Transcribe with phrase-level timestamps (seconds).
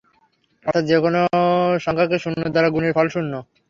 [0.65, 1.15] অর্থাৎ যেকোন
[1.79, 3.33] সংখ্যাকে শূন্য দ্বারা গুণের ফল শূন্য।